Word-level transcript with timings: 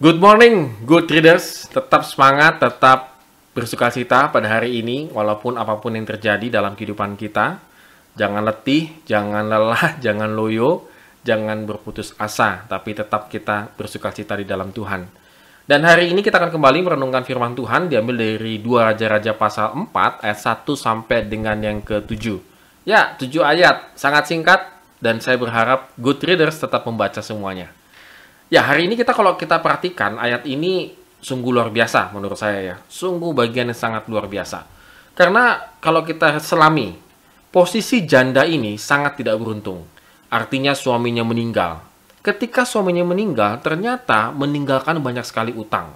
Good 0.00 0.16
morning, 0.16 0.80
good 0.88 1.12
readers. 1.12 1.68
Tetap 1.68 2.08
semangat, 2.08 2.56
tetap 2.56 3.20
bersuka 3.52 3.92
cita 3.92 4.32
pada 4.32 4.48
hari 4.48 4.80
ini, 4.80 5.12
walaupun 5.12 5.60
apa 5.60 5.76
pun 5.76 5.92
yang 5.92 6.08
terjadi 6.08 6.48
dalam 6.48 6.72
kehidupan 6.72 7.20
kita. 7.20 7.60
Jangan 8.16 8.40
letih, 8.48 8.96
jangan 9.04 9.44
lelah, 9.44 9.92
jangan 10.04 10.32
loyo, 10.32 10.88
jangan 11.20 11.68
berputus 11.68 12.16
asa, 12.16 12.64
tapi 12.64 12.96
tetap 12.96 13.28
kita 13.28 13.76
bersuka 13.76 14.08
cita 14.08 14.40
di 14.40 14.48
dalam 14.48 14.72
Tuhan. 14.72 15.04
Dan 15.68 15.84
hari 15.84 16.08
ini 16.08 16.24
kita 16.24 16.40
akan 16.40 16.48
kembali 16.48 16.80
merenungkan 16.80 17.20
firman 17.28 17.52
Tuhan 17.52 17.92
diambil 17.92 18.24
dari 18.24 18.56
2 18.56 18.96
Raja-Raja 18.96 19.36
pasal 19.36 19.76
4 19.84 20.24
ayat 20.24 20.64
1 20.64 20.80
sampai 20.80 21.28
dengan 21.28 21.60
yang 21.60 21.84
ke-7. 21.84 22.40
Ya, 22.88 23.20
7 23.20 23.44
ayat, 23.44 23.92
sangat 24.00 24.32
singkat 24.32 24.64
dan 25.04 25.20
saya 25.20 25.36
berharap 25.36 25.92
good 26.00 26.24
readers 26.24 26.56
tetap 26.56 26.88
membaca 26.88 27.20
semuanya. 27.20 27.76
Ya, 28.50 28.66
hari 28.66 28.90
ini 28.90 28.98
kita 28.98 29.14
kalau 29.14 29.38
kita 29.38 29.62
perhatikan 29.62 30.18
ayat 30.18 30.42
ini 30.42 30.90
sungguh 31.22 31.54
luar 31.54 31.70
biasa 31.70 32.10
menurut 32.10 32.34
saya 32.34 32.58
ya. 32.58 32.76
Sungguh 32.90 33.30
bagian 33.30 33.70
yang 33.70 33.78
sangat 33.78 34.10
luar 34.10 34.26
biasa. 34.26 34.66
Karena 35.14 35.70
kalau 35.78 36.02
kita 36.02 36.34
selami, 36.42 36.98
posisi 37.54 38.02
janda 38.02 38.42
ini 38.42 38.74
sangat 38.74 39.22
tidak 39.22 39.38
beruntung. 39.38 39.86
Artinya 40.34 40.74
suaminya 40.74 41.22
meninggal. 41.22 41.78
Ketika 42.26 42.66
suaminya 42.66 43.06
meninggal, 43.06 43.62
ternyata 43.62 44.34
meninggalkan 44.34 44.98
banyak 44.98 45.22
sekali 45.22 45.54
utang. 45.54 45.94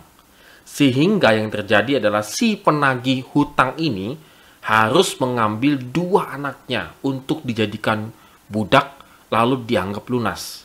Sehingga 0.63 1.35
yang 1.35 1.51
terjadi 1.51 1.99
adalah 1.99 2.23
si 2.23 2.55
penagih 2.55 3.27
hutang 3.35 3.75
ini 3.83 4.15
harus 4.63 5.19
mengambil 5.19 5.75
dua 5.83 6.39
anaknya 6.39 6.95
untuk 7.03 7.43
dijadikan 7.43 8.15
budak 8.47 8.95
lalu 9.35 9.61
dianggap 9.67 10.07
lunas. 10.07 10.64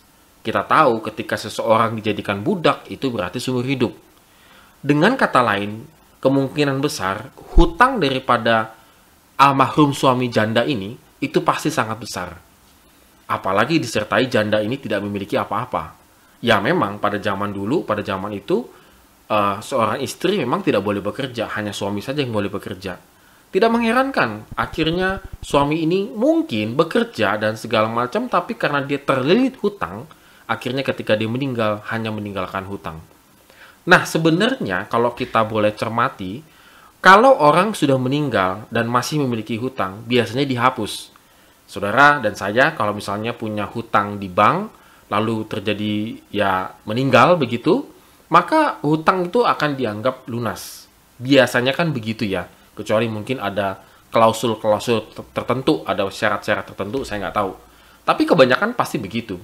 Kita 0.50 0.66
tahu 0.66 1.06
ketika 1.06 1.38
seseorang 1.38 1.94
dijadikan 2.02 2.42
budak 2.42 2.90
itu 2.90 3.14
berarti 3.14 3.38
seumur 3.38 3.70
hidup. 3.70 3.94
Dengan 4.82 5.14
kata 5.14 5.46
lain, 5.46 5.86
kemungkinan 6.18 6.82
besar 6.82 7.30
hutang 7.54 8.02
daripada 8.02 8.74
almarhum 9.38 9.94
suami 9.94 10.34
janda 10.34 10.66
ini 10.66 10.98
itu 11.22 11.46
pasti 11.46 11.70
sangat 11.70 12.02
besar 12.02 12.50
apalagi 13.30 13.78
disertai 13.78 14.26
janda 14.26 14.58
ini 14.60 14.82
tidak 14.82 15.06
memiliki 15.06 15.38
apa-apa. 15.38 15.94
Ya 16.42 16.58
memang 16.58 16.98
pada 16.98 17.22
zaman 17.22 17.54
dulu, 17.54 17.86
pada 17.86 18.02
zaman 18.02 18.34
itu 18.34 18.66
uh, 19.30 19.62
seorang 19.62 20.02
istri 20.02 20.42
memang 20.42 20.66
tidak 20.66 20.82
boleh 20.82 21.00
bekerja, 21.06 21.54
hanya 21.54 21.70
suami 21.70 22.02
saja 22.02 22.26
yang 22.26 22.34
boleh 22.34 22.50
bekerja. 22.50 22.98
Tidak 23.50 23.70
mengherankan, 23.70 24.54
akhirnya 24.54 25.22
suami 25.42 25.82
ini 25.82 26.10
mungkin 26.10 26.78
bekerja 26.78 27.38
dan 27.38 27.58
segala 27.58 27.90
macam, 27.90 28.30
tapi 28.30 28.54
karena 28.54 28.86
dia 28.86 29.02
terlilit 29.02 29.58
hutang, 29.62 30.06
akhirnya 30.50 30.82
ketika 30.82 31.14
dia 31.14 31.30
meninggal 31.30 31.86
hanya 31.94 32.10
meninggalkan 32.10 32.66
hutang. 32.66 32.98
Nah 33.86 34.02
sebenarnya 34.04 34.90
kalau 34.90 35.14
kita 35.14 35.46
boleh 35.46 35.72
cermati, 35.78 36.42
kalau 37.00 37.38
orang 37.38 37.78
sudah 37.78 38.02
meninggal 38.02 38.66
dan 38.74 38.90
masih 38.90 39.22
memiliki 39.22 39.56
hutang, 39.62 40.02
biasanya 40.10 40.44
dihapus 40.50 41.14
saudara 41.70 42.18
dan 42.18 42.34
saya 42.34 42.74
kalau 42.74 42.98
misalnya 42.98 43.38
punya 43.38 43.70
hutang 43.70 44.18
di 44.18 44.26
bank 44.26 44.74
lalu 45.14 45.46
terjadi 45.46 46.18
ya 46.34 46.74
meninggal 46.86 47.38
begitu, 47.38 47.86
maka 48.34 48.82
hutang 48.82 49.30
itu 49.30 49.46
akan 49.46 49.78
dianggap 49.78 50.26
lunas. 50.30 50.90
Biasanya 51.22 51.74
kan 51.78 51.94
begitu 51.94 52.26
ya, 52.26 52.50
kecuali 52.78 53.06
mungkin 53.10 53.42
ada 53.42 53.82
klausul-klausul 54.10 55.14
tertentu, 55.34 55.86
ada 55.86 56.06
syarat-syarat 56.10 56.74
tertentu, 56.74 57.06
saya 57.06 57.30
nggak 57.30 57.38
tahu. 57.38 57.52
Tapi 58.06 58.24
kebanyakan 58.26 58.74
pasti 58.74 58.98
begitu. 58.98 59.38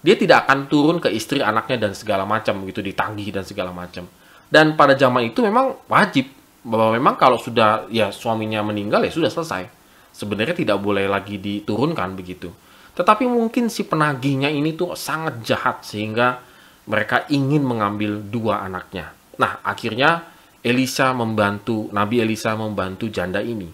Dia 0.00 0.16
tidak 0.16 0.48
akan 0.48 0.68
turun 0.70 0.96
ke 0.96 1.12
istri 1.12 1.44
anaknya 1.44 1.88
dan 1.88 1.92
segala 1.92 2.24
macam 2.24 2.64
begitu 2.64 2.80
ditagih 2.80 3.36
dan 3.36 3.44
segala 3.44 3.72
macam. 3.72 4.08
Dan 4.48 4.74
pada 4.74 4.96
zaman 4.96 5.30
itu 5.30 5.44
memang 5.44 5.76
wajib 5.86 6.26
bahwa 6.64 6.96
memang 6.96 7.14
kalau 7.20 7.36
sudah 7.36 7.88
ya 7.92 8.12
suaminya 8.12 8.60
meninggal 8.64 9.00
ya 9.04 9.12
sudah 9.12 9.32
selesai 9.32 9.80
sebenarnya 10.20 10.52
tidak 10.52 10.78
boleh 10.82 11.06
lagi 11.06 11.38
diturunkan 11.38 12.18
begitu. 12.18 12.50
Tetapi 12.92 13.24
mungkin 13.24 13.70
si 13.70 13.86
penagihnya 13.86 14.50
ini 14.50 14.74
tuh 14.76 14.92
sangat 14.98 15.40
jahat 15.40 15.86
sehingga 15.86 16.42
mereka 16.90 17.24
ingin 17.30 17.62
mengambil 17.64 18.18
dua 18.20 18.66
anaknya. 18.66 19.14
Nah, 19.40 19.62
akhirnya 19.64 20.26
Elisa 20.60 21.14
membantu, 21.16 21.88
Nabi 21.94 22.20
Elisa 22.20 22.52
membantu 22.58 23.08
janda 23.08 23.40
ini. 23.40 23.70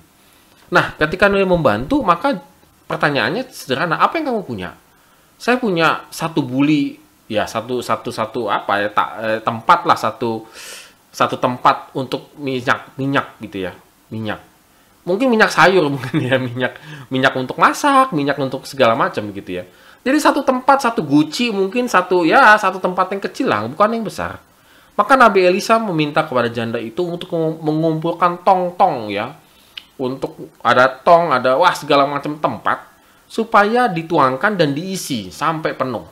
Nah, 0.71 0.95
ketika 0.95 1.27
dia 1.27 1.43
membantu, 1.43 2.05
maka 2.07 2.39
pertanyaannya 2.87 3.51
sederhana, 3.51 3.99
apa 3.99 4.21
yang 4.21 4.31
kamu 4.31 4.43
punya? 4.47 4.71
Saya 5.37 5.61
punya 5.61 6.09
satu 6.09 6.41
buli, 6.41 6.97
ya 7.29 7.45
satu 7.45 7.85
satu 7.85 8.09
satu 8.09 8.41
apa 8.49 8.73
ya 8.81 8.89
tak, 8.89 9.09
eh, 9.21 9.39
tempat 9.45 9.85
lah 9.85 9.99
satu 9.99 10.49
satu 11.13 11.37
tempat 11.41 11.97
untuk 11.97 12.33
minyak 12.37 12.93
minyak 13.01 13.41
gitu 13.41 13.69
ya 13.69 13.73
minyak. 14.13 14.41
Mungkin 15.07 15.31
minyak 15.31 15.55
sayur 15.55 15.87
mungkin 15.95 16.17
ya 16.19 16.37
minyak 16.37 16.77
minyak 17.09 17.33
untuk 17.37 17.57
masak 17.57 18.13
minyak 18.13 18.37
untuk 18.37 18.65
segala 18.69 18.93
macam 18.93 19.29
gitu 19.33 19.63
ya. 19.63 19.65
Jadi 20.07 20.19
satu 20.23 20.47
tempat 20.47 20.87
satu 20.87 21.03
guci 21.03 21.51
mungkin 21.51 21.91
satu 21.91 22.23
ya 22.23 22.55
satu 22.55 22.79
tempat 22.79 23.11
yang 23.11 23.23
kecil 23.25 23.47
lah 23.51 23.67
bukan 23.67 23.91
yang 23.97 24.05
besar. 24.07 24.39
Maka 24.97 25.13
Nabi 25.13 25.45
Elisa 25.45 25.77
meminta 25.77 26.25
kepada 26.25 26.49
janda 26.49 26.81
itu 26.81 27.05
untuk 27.05 27.29
mengumpulkan 27.37 28.41
tong-tong 28.41 29.13
ya. 29.13 29.37
Untuk 29.97 30.53
ada 30.61 30.89
tong 30.89 31.33
ada 31.33 31.57
wah 31.57 31.73
segala 31.73 32.05
macam 32.05 32.37
tempat 32.37 32.96
supaya 33.37 33.93
dituangkan 33.93 34.57
dan 34.57 34.73
diisi 34.73 35.29
sampai 35.29 35.77
penuh 35.77 36.09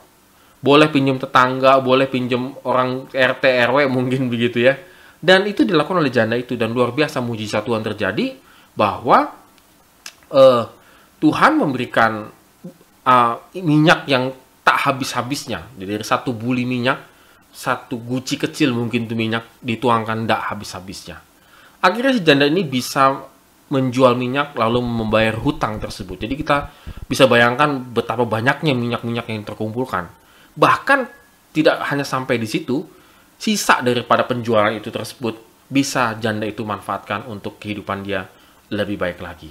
boleh 0.61 0.93
pinjam 0.93 1.17
tetangga 1.17 1.81
boleh 1.81 2.05
pinjam 2.05 2.53
orang 2.69 3.09
RT 3.09 3.45
RW 3.73 3.89
mungkin 3.89 4.29
begitu 4.33 4.61
ya 4.69 4.77
dan 5.25 5.49
itu 5.49 5.65
dilakukan 5.65 6.05
oleh 6.05 6.13
janda 6.13 6.37
itu 6.37 6.53
dan 6.61 6.77
luar 6.77 6.93
biasa 6.93 7.25
mujizat 7.25 7.65
Tuhan 7.65 7.81
terjadi 7.81 8.37
bahwa 8.77 9.33
uh, 10.29 10.65
Tuhan 11.17 11.57
memberikan 11.57 12.29
uh, 13.09 13.35
minyak 13.57 14.05
yang 14.05 14.37
tak 14.61 14.85
habis-habisnya. 14.85 15.65
Jadi 15.81 15.91
dari 15.97 16.05
satu 16.05 16.37
buli 16.37 16.69
minyak, 16.69 17.01
satu 17.49 17.97
guci 17.97 18.37
kecil 18.37 18.77
mungkin 18.77 19.09
itu 19.09 19.17
minyak 19.17 19.49
dituangkan 19.65 20.29
tak 20.29 20.53
habis-habisnya. 20.53 21.25
Akhirnya 21.81 22.13
si 22.17 22.21
janda 22.21 22.45
ini 22.45 22.61
bisa 22.61 23.25
menjual 23.73 24.13
minyak 24.19 24.53
lalu 24.59 24.85
membayar 24.85 25.37
hutang 25.41 25.81
tersebut. 25.81 26.21
Jadi 26.21 26.35
kita 26.37 26.69
bisa 27.09 27.25
bayangkan 27.25 27.81
betapa 27.81 28.29
banyaknya 28.29 28.77
minyak-minyak 28.77 29.27
yang 29.31 29.45
terkumpulkan. 29.45 30.11
Bahkan 30.55 31.01
tidak 31.55 31.81
hanya 31.89 32.05
sampai 32.05 32.37
di 32.37 32.45
situ, 32.45 32.85
sisa 33.41 33.81
daripada 33.81 34.27
penjualan 34.29 34.73
itu 34.75 34.93
tersebut 34.93 35.41
bisa 35.71 36.13
janda 36.21 36.45
itu 36.45 36.61
manfaatkan 36.63 37.25
untuk 37.31 37.57
kehidupan 37.57 38.05
dia 38.05 38.29
lebih 38.69 39.01
baik 39.01 39.19
lagi. 39.25 39.51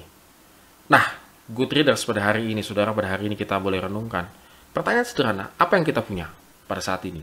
Nah, 0.93 1.05
good 1.49 1.71
readers 1.73 2.05
pada 2.05 2.33
hari 2.33 2.53
ini, 2.53 2.61
saudara, 2.61 2.93
pada 2.93 3.17
hari 3.17 3.31
ini 3.31 3.35
kita 3.39 3.57
boleh 3.57 3.81
renungkan. 3.81 4.29
Pertanyaan 4.73 5.05
sederhana, 5.05 5.45
apa 5.57 5.73
yang 5.77 5.85
kita 5.85 6.01
punya 6.01 6.29
pada 6.69 6.81
saat 6.81 7.05
ini? 7.05 7.21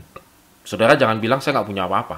Saudara 0.61 0.95
jangan 0.95 1.17
bilang 1.19 1.39
saya 1.39 1.59
nggak 1.59 1.69
punya 1.69 1.83
apa-apa. 1.87 2.17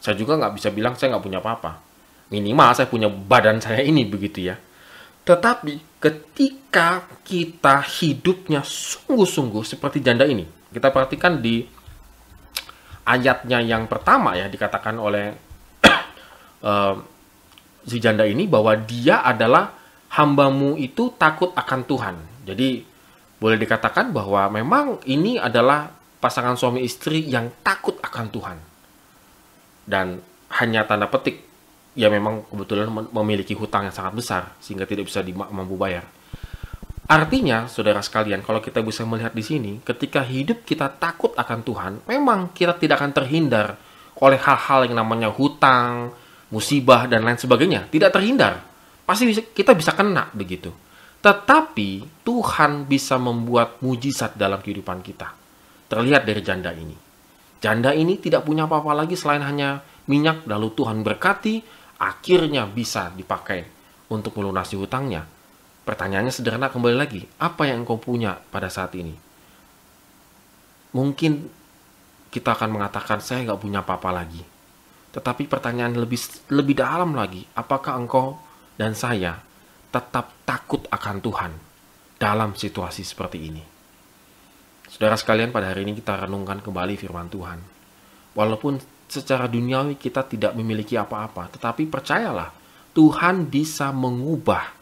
Saya 0.00 0.14
juga 0.14 0.38
nggak 0.38 0.52
bisa 0.54 0.68
bilang 0.70 0.94
saya 0.94 1.16
nggak 1.16 1.24
punya 1.24 1.38
apa-apa. 1.42 1.85
Minimal 2.26 2.74
saya 2.74 2.90
punya 2.90 3.06
badan 3.06 3.62
saya 3.62 3.82
ini 3.86 4.02
begitu 4.02 4.50
ya. 4.50 4.56
Tetapi 5.26 5.98
ketika 5.98 7.06
kita 7.26 7.82
hidupnya 7.82 8.62
sungguh-sungguh 8.62 9.62
seperti 9.66 9.98
janda 10.02 10.22
ini, 10.26 10.46
kita 10.70 10.90
perhatikan 10.94 11.42
di 11.42 11.66
ayatnya 13.06 13.62
yang 13.62 13.86
pertama 13.86 14.34
ya 14.34 14.50
dikatakan 14.50 14.98
oleh 14.98 15.34
uh, 16.62 16.94
si 17.90 18.02
janda 18.02 18.26
ini 18.26 18.50
bahwa 18.50 18.74
dia 18.74 19.22
adalah 19.22 19.70
hambamu 20.14 20.74
itu 20.78 21.14
takut 21.14 21.54
akan 21.54 21.80
Tuhan. 21.86 22.16
Jadi 22.46 22.82
boleh 23.36 23.58
dikatakan 23.60 24.10
bahwa 24.10 24.48
memang 24.50 25.02
ini 25.06 25.38
adalah 25.38 25.90
pasangan 26.18 26.56
suami 26.58 26.82
istri 26.82 27.22
yang 27.26 27.52
takut 27.60 28.00
akan 28.00 28.26
Tuhan. 28.32 28.58
Dan 29.86 30.18
hanya 30.62 30.82
tanda 30.82 31.06
petik, 31.06 31.42
ya 31.96 32.12
memang 32.12 32.44
kebetulan 32.52 32.92
memiliki 32.92 33.56
hutang 33.56 33.88
yang 33.88 33.96
sangat 33.96 34.12
besar 34.12 34.42
sehingga 34.60 34.84
tidak 34.84 35.08
bisa 35.08 35.24
mampu 35.48 35.74
bayar. 35.80 36.04
Artinya, 37.06 37.70
saudara 37.70 38.02
sekalian, 38.02 38.42
kalau 38.42 38.58
kita 38.58 38.82
bisa 38.82 39.06
melihat 39.06 39.30
di 39.30 39.40
sini, 39.40 39.72
ketika 39.80 40.26
hidup 40.26 40.66
kita 40.66 40.90
takut 40.90 41.32
akan 41.38 41.62
Tuhan, 41.62 41.92
memang 42.04 42.50
kita 42.50 42.74
tidak 42.76 42.98
akan 42.98 43.14
terhindar 43.14 43.78
oleh 44.18 44.38
hal-hal 44.42 44.90
yang 44.90 44.98
namanya 44.98 45.30
hutang, 45.30 46.10
musibah 46.50 47.06
dan 47.06 47.22
lain 47.22 47.38
sebagainya. 47.38 47.86
Tidak 47.86 48.10
terhindar. 48.10 48.58
Pasti 49.06 49.22
bisa, 49.30 49.38
kita 49.46 49.78
bisa 49.78 49.94
kena 49.94 50.34
begitu. 50.34 50.74
Tetapi 51.22 52.22
Tuhan 52.26 52.90
bisa 52.90 53.22
membuat 53.22 53.78
mujizat 53.86 54.34
dalam 54.34 54.58
kehidupan 54.58 54.98
kita. 55.06 55.30
Terlihat 55.86 56.26
dari 56.26 56.42
janda 56.42 56.74
ini. 56.74 56.98
Janda 57.62 57.94
ini 57.94 58.18
tidak 58.18 58.42
punya 58.42 58.66
apa-apa 58.66 59.06
lagi 59.06 59.14
selain 59.14 59.46
hanya 59.46 59.78
minyak 60.10 60.42
lalu 60.50 60.74
Tuhan 60.74 61.06
berkati 61.06 61.85
akhirnya 61.96 62.68
bisa 62.68 63.12
dipakai 63.12 63.64
untuk 64.12 64.36
melunasi 64.38 64.76
hutangnya 64.76 65.24
pertanyaannya 65.86 66.32
sederhana 66.32 66.68
kembali 66.68 66.96
lagi 66.96 67.22
apa 67.40 67.68
yang 67.68 67.82
engkau 67.82 67.98
punya 68.00 68.38
pada 68.52 68.68
saat 68.68 68.92
ini 68.98 69.16
mungkin 70.96 71.52
kita 72.36 72.52
akan 72.52 72.76
mengatakan 72.76 73.24
saya 73.24 73.48
nggak 73.48 73.60
punya 73.64 73.80
apa-apa 73.80 74.12
lagi. 74.12 74.44
Tetapi 75.12 75.48
pertanyaan 75.48 75.96
lebih 75.96 76.20
lebih 76.52 76.76
dalam 76.76 77.16
lagi, 77.16 77.48
apakah 77.56 77.96
engkau 77.96 78.36
dan 78.76 78.92
saya 78.92 79.40
tetap 79.88 80.36
takut 80.44 80.84
akan 80.92 81.16
Tuhan 81.24 81.52
dalam 82.20 82.52
situasi 82.52 83.00
seperti 83.00 83.38
ini? 83.40 83.64
Saudara 84.92 85.16
sekalian, 85.16 85.48
pada 85.48 85.72
hari 85.72 85.88
ini 85.88 85.96
kita 85.96 86.28
renungkan 86.28 86.60
kembali 86.60 86.94
firman 87.00 87.32
Tuhan. 87.32 87.58
Walaupun 88.36 88.76
secara 89.06 89.46
duniawi 89.46 89.96
kita 89.96 90.26
tidak 90.26 90.52
memiliki 90.58 90.98
apa-apa, 90.98 91.54
tetapi 91.56 91.86
percayalah, 91.86 92.50
Tuhan 92.92 93.46
bisa 93.46 93.94
mengubah 93.94 94.74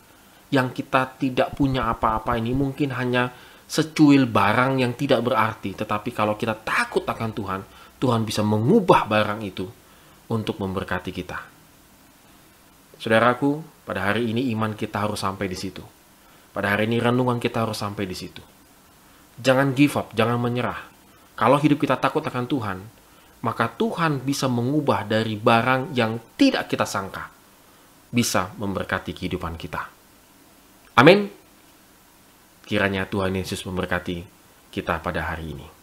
yang 0.53 0.71
kita 0.71 1.19
tidak 1.19 1.53
punya 1.59 1.91
apa-apa 1.91 2.39
ini 2.39 2.55
mungkin 2.55 2.95
hanya 2.95 3.35
secuil 3.65 4.29
barang 4.29 4.81
yang 4.81 4.93
tidak 4.95 5.25
berarti, 5.25 5.75
tetapi 5.75 6.15
kalau 6.15 6.39
kita 6.39 6.55
takut 6.55 7.03
akan 7.05 7.31
Tuhan, 7.33 7.61
Tuhan 7.99 8.23
bisa 8.23 8.45
mengubah 8.45 9.09
barang 9.09 9.41
itu 9.43 9.67
untuk 10.31 10.61
memberkati 10.61 11.11
kita. 11.11 11.39
Saudaraku, 13.01 13.61
pada 13.85 14.13
hari 14.13 14.31
ini 14.31 14.49
iman 14.55 14.73
kita 14.73 15.05
harus 15.05 15.21
sampai 15.21 15.51
di 15.51 15.59
situ. 15.59 15.83
Pada 16.55 16.73
hari 16.73 16.87
ini 16.87 17.03
renungan 17.03 17.43
kita 17.43 17.67
harus 17.67 17.83
sampai 17.83 18.07
di 18.07 18.15
situ. 18.15 18.41
Jangan 19.43 19.75
give 19.75 19.99
up, 19.99 20.15
jangan 20.15 20.39
menyerah. 20.39 20.79
Kalau 21.35 21.59
hidup 21.59 21.83
kita 21.83 21.99
takut 21.99 22.23
akan 22.23 22.47
Tuhan, 22.47 22.79
maka 23.45 23.69
Tuhan 23.69 24.25
bisa 24.25 24.49
mengubah 24.49 25.05
dari 25.05 25.37
barang 25.37 25.93
yang 25.93 26.17
tidak 26.41 26.65
kita 26.65 26.89
sangka, 26.89 27.29
bisa 28.09 28.57
memberkati 28.57 29.13
kehidupan 29.13 29.61
kita. 29.61 29.85
Amin. 30.97 31.29
Kiranya 32.65 33.05
Tuhan 33.05 33.37
Yesus 33.37 33.69
memberkati 33.69 34.25
kita 34.73 35.05
pada 35.05 35.29
hari 35.29 35.53
ini. 35.53 35.74